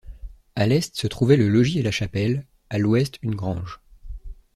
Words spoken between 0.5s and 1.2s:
À l'est se